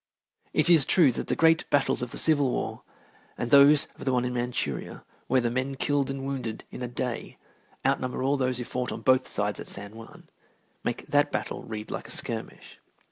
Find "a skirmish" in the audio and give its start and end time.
12.07-12.79